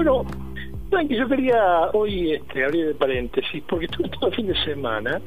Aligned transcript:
Bueno, 0.00 0.24
que 1.06 1.14
yo 1.14 1.28
quería 1.28 1.90
hoy 1.92 2.32
este, 2.32 2.64
abrir 2.64 2.86
el 2.86 2.94
paréntesis, 2.94 3.62
porque 3.68 3.84
estuve 3.84 4.08
todo 4.08 4.28
el 4.28 4.34
fin 4.34 4.46
de 4.46 4.64
semana 4.64 5.20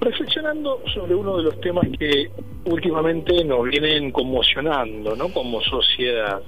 reflexionando 0.00 0.80
sobre 0.94 1.16
uno 1.16 1.38
de 1.38 1.42
los 1.42 1.60
temas 1.60 1.84
que 1.98 2.30
últimamente 2.66 3.44
nos 3.44 3.64
vienen 3.64 4.12
conmocionando, 4.12 5.16
¿no? 5.16 5.28
Como 5.30 5.60
sociedad. 5.62 6.40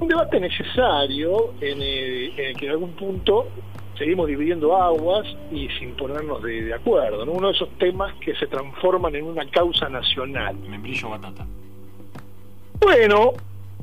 Un 0.00 0.08
debate 0.08 0.40
necesario 0.40 1.54
en 1.60 1.80
el, 1.80 2.56
que 2.56 2.66
en 2.66 2.70
algún 2.72 2.92
punto 2.94 3.46
seguimos 3.96 4.26
dividiendo 4.26 4.76
aguas 4.76 5.24
y 5.52 5.68
sin 5.78 5.94
ponernos 5.94 6.42
de, 6.42 6.74
acuerdo, 6.74 7.24
¿no? 7.24 7.30
Uno 7.30 7.46
de 7.46 7.54
esos 7.54 7.70
temas 7.78 8.12
que 8.16 8.34
se 8.34 8.48
transforman 8.48 9.14
en 9.14 9.24
una 9.24 9.48
causa 9.50 9.88
nacional. 9.88 10.56
Membrillo 10.68 11.10
batata. 11.10 11.46
Bueno, 12.80 13.34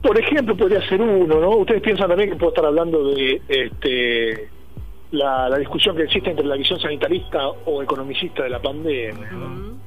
por 0.04 0.20
ejemplo, 0.20 0.56
podría 0.56 0.88
ser 0.88 1.02
uno, 1.02 1.40
¿no? 1.40 1.50
Ustedes 1.58 1.82
piensan 1.82 2.10
también 2.10 2.30
que 2.30 2.36
puedo 2.36 2.50
estar 2.52 2.66
hablando 2.66 3.08
de 3.16 3.42
este 3.48 4.50
la, 5.12 5.58
discusión 5.58 5.96
que 5.96 6.04
existe 6.04 6.30
entre 6.30 6.46
la 6.46 6.56
visión 6.56 6.80
sanitarista 6.80 7.48
o 7.66 7.82
economicista 7.82 8.44
de 8.44 8.50
la 8.50 8.60
pandemia, 8.60 9.32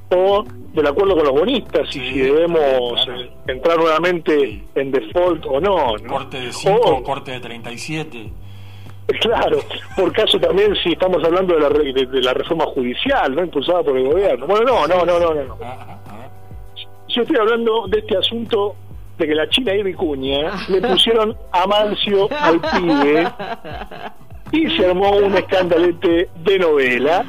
o 0.09 0.43
del 0.73 0.87
acuerdo 0.87 1.15
con 1.15 1.25
los 1.25 1.33
bonistas 1.33 1.95
y 1.95 1.99
si 1.99 2.19
debemos 2.19 3.07
entrar 3.45 3.77
nuevamente 3.77 4.63
en 4.73 4.91
default 4.91 5.45
o 5.45 5.59
no. 5.59 5.95
Corte 6.07 6.39
de 6.39 6.51
5 6.51 7.03
corte 7.03 7.31
de 7.31 7.39
37. 7.39 8.31
Claro, 9.21 9.59
por 9.95 10.11
caso 10.11 10.39
también 10.39 10.75
si 10.83 10.93
estamos 10.93 11.23
hablando 11.23 11.53
de 11.55 11.61
la, 11.61 11.69
de, 11.69 12.21
la 12.21 12.33
reforma 12.33 12.65
judicial, 12.65 13.33
¿no? 13.35 13.43
Impulsada 13.43 13.83
por 13.83 13.97
el 13.97 14.05
gobierno. 14.05 14.47
Bueno, 14.47 14.65
no, 14.65 14.87
no, 14.87 15.05
no, 15.05 15.19
no, 15.19 15.33
no. 15.33 15.57
Yo 17.07 17.21
estoy 17.21 17.37
hablando 17.37 17.87
de 17.87 17.99
este 17.99 18.17
asunto 18.17 18.75
de 19.17 19.27
que 19.27 19.35
la 19.35 19.49
China 19.49 19.73
y 19.73 19.83
Vicuña 19.83 20.51
le 20.69 20.81
pusieron 20.81 21.35
Amancio 21.51 22.29
al 22.31 22.61
pibe 22.61 23.27
y 24.51 24.77
se 24.77 24.85
armó 24.85 25.17
un 25.17 25.35
escandalete 25.35 26.29
de 26.43 26.59
novela 26.59 27.25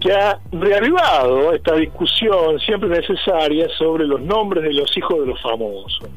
que 0.00 0.12
ha 0.12 0.38
reavivado 0.50 1.52
esta 1.52 1.74
discusión 1.76 2.58
siempre 2.60 2.88
necesaria 2.88 3.68
sobre 3.78 4.04
los 4.06 4.20
nombres 4.20 4.64
de 4.64 4.72
los 4.72 4.96
hijos 4.96 5.20
de 5.20 5.26
los 5.26 5.40
famosos. 5.40 6.10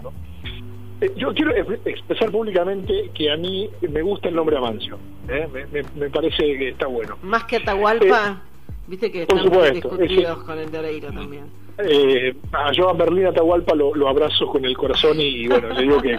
Eh, 1.02 1.12
yo 1.18 1.34
quiero 1.34 1.52
expresar 1.86 2.32
públicamente 2.32 3.12
que 3.14 3.32
a 3.32 3.38
mí 3.38 3.70
me 3.82 4.02
gusta 4.02 4.30
el 4.30 4.36
nombre 4.36 4.58
Amancio, 4.58 4.98
¿eh? 5.28 5.48
me, 5.96 6.10
parece 6.10 6.38
que 6.38 6.70
está 6.70 6.88
bueno. 6.88 7.18
Más 7.22 7.44
que 7.44 7.58
Atahualpa, 7.58 8.30
eh, 8.30 8.55
viste 8.88 9.12
que 9.12 9.22
están 9.24 9.74
discutidos 9.74 10.44
con 10.44 10.60
el 10.60 10.72
de 10.72 10.80
Oreiro 10.80 11.12
también 11.12 11.66
eh, 11.78 12.34
a 12.54 12.72
Joan 12.76 12.98
Berlín 12.98 13.28
Atahualpa 13.28 13.76
lo, 13.76 13.94
lo, 13.96 14.08
abrazo 14.08 14.48
con 14.48 14.64
el 14.64 14.78
corazón 14.78 15.20
y, 15.20 15.48
bueno, 15.48 15.70
le 15.74 15.82
digo 15.82 16.02
que, 16.02 16.18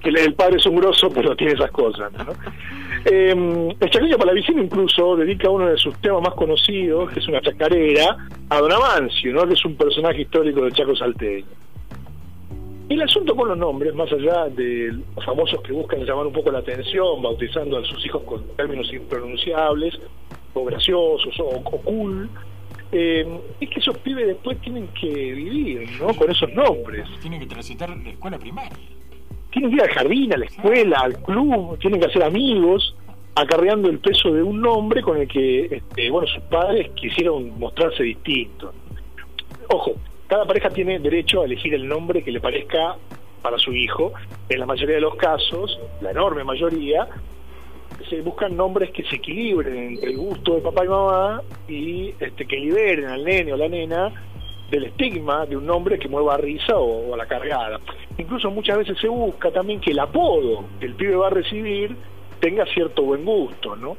que, 0.00 0.10
el 0.10 0.34
padre 0.34 0.58
es 0.58 0.66
un 0.66 0.76
grosso, 0.76 1.10
pero 1.10 1.34
tiene 1.34 1.54
esas 1.54 1.72
cosas. 1.72 2.12
¿no? 2.12 2.32
Eh, 3.04 3.74
el 3.80 3.90
Chaqueño 3.90 4.16
Palavicino 4.16 4.62
incluso 4.62 5.16
dedica 5.16 5.50
uno 5.50 5.66
de 5.66 5.76
sus 5.76 5.96
temas 5.96 6.22
más 6.22 6.34
conocidos, 6.34 7.10
que 7.10 7.18
es 7.18 7.26
una 7.26 7.40
chacarera, 7.40 8.16
a 8.48 8.60
Don 8.60 8.72
Amancio, 8.72 9.32
¿no? 9.32 9.46
que 9.46 9.54
es 9.54 9.64
un 9.64 9.74
personaje 9.74 10.22
histórico 10.22 10.62
del 10.62 10.72
Chaco 10.72 10.94
Salteño. 10.94 11.46
Y 12.88 12.94
el 12.94 13.02
asunto 13.02 13.34
con 13.34 13.48
los 13.48 13.58
nombres, 13.58 13.94
más 13.94 14.12
allá 14.12 14.48
de 14.50 14.92
los 14.92 15.24
famosos 15.24 15.60
que 15.62 15.72
buscan 15.72 16.04
llamar 16.04 16.26
un 16.26 16.32
poco 16.32 16.50
la 16.52 16.58
atención, 16.58 17.22
bautizando 17.22 17.78
a 17.78 17.84
sus 17.84 18.04
hijos 18.04 18.22
con 18.22 18.44
términos 18.56 18.92
impronunciables, 18.92 19.98
o 20.54 20.64
graciosos, 20.64 21.38
o, 21.40 21.44
o 21.44 21.80
cool, 21.82 22.28
eh, 22.92 23.26
es 23.58 23.70
que 23.70 23.80
esos 23.80 23.96
pibes 23.98 24.26
después 24.26 24.60
tienen 24.60 24.88
que 24.88 25.08
vivir, 25.08 25.88
¿no? 25.98 26.14
Con 26.14 26.30
esos 26.30 26.52
nombres. 26.52 27.08
Tienen 27.20 27.40
que 27.40 27.46
transitar 27.46 27.88
la 27.88 28.10
escuela 28.10 28.38
primaria. 28.38 28.70
Tienen 29.50 29.70
que 29.70 29.76
ir 29.76 29.82
al 29.82 29.88
jardín, 29.88 30.32
a 30.34 30.36
la 30.36 30.44
escuela, 30.44 31.00
al 31.00 31.22
club, 31.22 31.78
tienen 31.78 32.00
que 32.00 32.06
hacer 32.06 32.22
amigos, 32.22 32.94
acarreando 33.34 33.88
el 33.88 33.98
peso 33.98 34.32
de 34.32 34.42
un 34.42 34.60
nombre 34.60 35.02
con 35.02 35.16
el 35.16 35.26
que, 35.26 35.64
este, 35.76 36.10
bueno, 36.10 36.28
sus 36.28 36.42
padres 36.44 36.90
quisieron 36.90 37.58
mostrarse 37.58 38.02
distintos. 38.02 38.74
Ojo, 39.68 39.92
cada 40.26 40.44
pareja 40.44 40.68
tiene 40.70 40.98
derecho 40.98 41.42
a 41.42 41.44
elegir 41.46 41.74
el 41.74 41.88
nombre 41.88 42.22
que 42.22 42.30
le 42.30 42.40
parezca 42.40 42.96
para 43.40 43.58
su 43.58 43.72
hijo. 43.72 44.12
En 44.48 44.60
la 44.60 44.66
mayoría 44.66 44.96
de 44.96 45.00
los 45.00 45.16
casos, 45.16 45.78
la 46.00 46.10
enorme 46.10 46.44
mayoría, 46.44 47.08
se 48.08 48.20
buscan 48.20 48.56
nombres 48.56 48.90
que 48.90 49.02
se 49.04 49.16
equilibren 49.16 49.76
entre 49.76 50.10
el 50.10 50.18
gusto 50.18 50.54
de 50.54 50.60
papá 50.60 50.84
y 50.84 50.88
mamá 50.88 51.42
y 51.68 52.14
este, 52.18 52.46
que 52.46 52.56
liberen 52.56 53.06
al 53.06 53.24
nene 53.24 53.52
o 53.52 53.56
la 53.56 53.68
nena 53.68 54.12
del 54.70 54.84
estigma 54.84 55.44
de 55.44 55.56
un 55.56 55.66
nombre 55.66 55.98
que 55.98 56.08
mueva 56.08 56.34
a 56.34 56.38
risa 56.38 56.78
o, 56.78 57.12
a 57.12 57.16
la 57.16 57.26
cargada. 57.26 57.78
Incluso 58.16 58.50
muchas 58.50 58.78
veces 58.78 58.98
se 58.98 59.08
busca 59.08 59.50
también 59.50 59.80
que 59.80 59.90
el 59.90 59.98
apodo 59.98 60.64
que 60.80 60.86
el 60.86 60.94
pibe 60.94 61.16
va 61.16 61.26
a 61.26 61.30
recibir 61.30 61.94
tenga 62.40 62.64
cierto 62.66 63.02
buen 63.02 63.24
gusto, 63.24 63.76
¿no? 63.76 63.96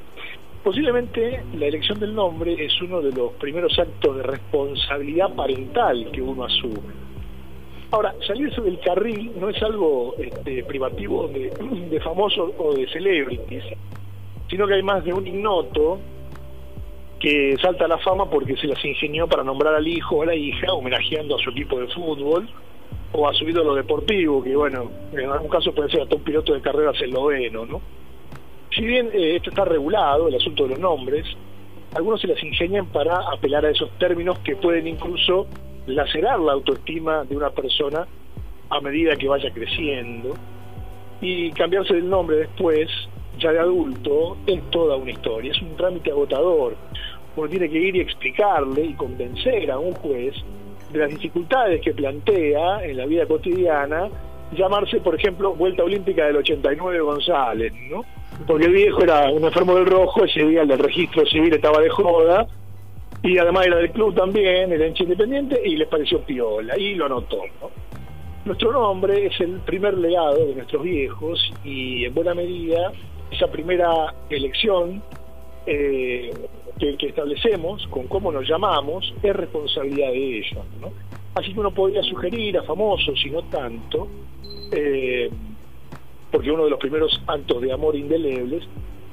Posiblemente 0.64 1.44
la 1.56 1.68
elección 1.68 2.00
del 2.00 2.16
nombre 2.16 2.54
es 2.58 2.82
uno 2.82 3.02
de 3.02 3.12
los 3.12 3.34
primeros 3.34 3.78
actos 3.78 4.18
de 4.18 4.24
responsabilidad 4.24 5.34
parental 5.36 6.10
que 6.12 6.22
uno 6.22 6.46
asume. 6.46 7.04
Ahora, 7.92 8.16
salirse 8.26 8.60
del 8.62 8.80
carril 8.80 9.34
no 9.40 9.50
es 9.50 9.62
algo 9.62 10.16
este, 10.18 10.64
privativo 10.64 11.28
de, 11.28 11.52
de 11.92 12.00
famosos 12.00 12.52
o 12.58 12.74
de 12.74 12.88
celebrities, 12.88 13.64
sino 14.54 14.68
que 14.68 14.76
hay 14.76 14.84
más 14.84 15.04
de 15.04 15.12
un 15.12 15.26
ignoto 15.26 16.00
que 17.20 17.58
salta 17.60 17.86
a 17.86 17.88
la 17.88 17.98
fama 17.98 18.30
porque 18.30 18.56
se 18.56 18.68
las 18.68 18.86
ingenió 18.86 19.28
para 19.28 19.44
nombrar 19.44 19.74
al 19.74 19.88
hijo 19.88 20.18
o 20.18 20.22
a 20.22 20.28
la 20.28 20.36
hija, 20.36 20.72
homenajeando 20.72 21.38
a 21.38 21.40
su 21.40 21.50
equipo 21.50 21.80
de 21.80 21.88
fútbol 21.88 22.48
o 23.14 23.28
a 23.28 23.34
su 23.34 23.50
ídolo 23.50 23.74
deportivo, 23.74 24.44
que 24.44 24.56
bueno, 24.56 24.92
en 25.12 25.28
algún 25.28 25.50
caso 25.50 25.74
puede 25.74 25.90
ser 25.90 26.02
hasta 26.02 26.18
un 26.18 26.22
piloto 26.22 26.54
de 26.54 26.62
carreras 26.62 27.02
esloveno, 27.02 27.66
¿no? 27.66 27.82
Si 28.70 28.86
bien 28.86 29.10
eh, 29.12 29.38
esto 29.38 29.50
está 29.50 29.66
regulado, 29.66 30.28
el 30.28 30.36
asunto 30.36 30.66
de 30.66 30.70
los 30.70 30.80
nombres, 30.80 31.26
algunos 31.96 32.22
se 32.22 32.28
las 32.28 32.44
ingenian 32.44 32.86
para 32.86 33.16
apelar 33.34 33.66
a 33.66 33.72
esos 33.72 33.90
términos 33.98 34.38
que 34.44 34.56
pueden 34.56 34.86
incluso 34.86 35.48
lacerar 35.88 36.40
la 36.40 36.54
autoestima 36.54 37.24
de 37.24 37.36
una 37.36 37.50
persona 37.50 38.06
a 38.70 38.82
medida 38.82 39.16
que 39.16 39.28
vaya 39.28 39.52
creciendo 39.52 40.36
y 41.22 41.52
cambiarse 41.54 41.96
del 41.96 42.08
nombre 42.08 42.38
después 42.38 42.92
de 43.52 43.60
adulto, 43.60 44.38
es 44.48 44.62
toda 44.72 44.96
una 44.96 45.12
historia, 45.12 45.52
es 45.52 45.62
un 45.62 45.76
trámite 45.76 46.12
agotador. 46.12 46.76
Uno 47.36 47.50
tiene 47.50 47.70
que 47.70 47.80
ir 47.80 47.96
y 47.96 48.02
explicarle 48.02 48.86
y 48.86 48.94
convencer 48.94 49.72
a 49.72 49.80
un 49.80 49.94
juez 49.94 50.36
de 50.92 51.00
las 51.00 51.10
dificultades 51.10 51.82
que 51.82 51.94
plantea 51.94 52.86
en 52.86 52.98
la 52.98 53.06
vida 53.06 53.26
cotidiana 53.26 54.10
llamarse, 54.56 55.00
por 55.00 55.16
ejemplo, 55.16 55.54
Vuelta 55.54 55.84
Olímpica 55.84 56.26
del 56.26 56.38
89 56.38 57.00
González, 57.00 57.74
¿no? 57.90 58.04
Porque 58.48 58.66
el 58.66 58.74
viejo 58.74 59.04
era 59.04 59.30
un 59.30 59.44
enfermo 59.44 59.76
del 59.76 59.86
rojo, 59.86 60.26
ese 60.26 60.46
día 60.46 60.62
el 60.62 60.68
del 60.68 60.80
registro 60.80 61.26
civil 61.26 61.54
estaba 61.54 61.82
de 61.82 61.90
joda, 61.90 62.48
y 63.22 63.38
además 63.38 63.68
era 63.68 63.78
del 63.78 63.92
club 63.92 64.14
también, 64.14 64.72
era 64.72 64.88
hincha 64.88 65.04
independiente, 65.04 65.62
y 65.64 65.76
les 65.76 65.88
pareció 65.88 66.22
piola, 66.22 66.78
y 66.78 66.96
lo 66.96 67.06
anotó, 67.06 67.42
¿no? 67.62 67.72
Nuestro 68.46 68.74
nombre 68.74 69.28
es 69.28 69.40
el 69.40 69.60
primer 69.62 69.98
legado 69.98 70.46
de 70.46 70.56
nuestros 70.56 70.84
viejos, 70.84 71.54
y 71.64 72.06
en 72.06 72.14
buena 72.14 72.34
medida 72.34 72.92
esa 73.34 73.48
primera 73.48 74.14
elección 74.30 75.02
eh, 75.66 76.32
que, 76.80 77.08
establecemos 77.08 77.86
con 77.88 78.08
cómo 78.08 78.32
nos 78.32 78.48
llamamos 78.48 79.14
es 79.22 79.36
responsabilidad 79.36 80.12
de 80.12 80.38
ellos. 80.38 80.66
Así 81.36 81.54
que 81.54 81.60
uno 81.60 81.72
podría 81.72 82.04
sugerir 82.04 82.58
a 82.58 82.64
famosos, 82.64 83.20
y 83.26 83.30
no 83.30 83.44
tanto, 83.44 84.08
eh, 84.72 85.30
porque 86.32 86.52
uno 86.52 86.66
de 86.66 86.70
los 86.70 86.80
primeros 86.80 87.22
actos 87.28 87.62
de 87.62 87.72
amor 87.72 87.96
indelebles 87.96 88.64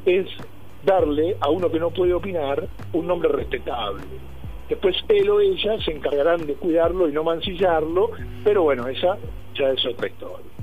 es 0.04 0.26
darle 0.84 1.36
a 1.40 1.50
uno 1.50 1.70
que 1.70 1.78
no 1.78 1.90
puede 1.90 2.14
opinar 2.14 2.66
un 2.92 3.06
nombre 3.06 3.28
respetable. 3.30 4.02
Después 4.68 4.96
él 5.08 5.28
o 5.30 5.40
ella 5.40 5.80
se 5.82 5.92
encargarán 5.92 6.46
de 6.46 6.54
cuidarlo 6.54 7.08
y 7.08 7.12
no 7.12 7.24
mancillarlo, 7.24 8.10
pero 8.44 8.62
bueno, 8.62 8.86
esa 8.86 9.18
ya 9.54 9.70
es 9.70 9.84
otra 9.84 10.08
historia. 10.08 10.59